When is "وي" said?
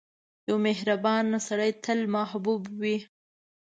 2.81-2.97